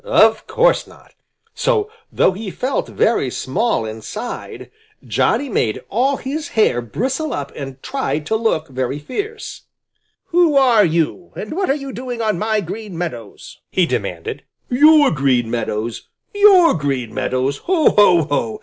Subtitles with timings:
[0.03, 1.13] Of course not!
[1.53, 4.71] So, though he felt very small inside,
[5.05, 9.65] Johnny made all his hair bristle up and tried to look very fierce.
[10.29, 14.41] "Who are you and what are you doing on my Green Meadows?" he demanded.
[14.71, 16.07] "Your Green Meadows!
[16.33, 17.57] Your Green Meadows!
[17.65, 18.59] Ho, ho, ho!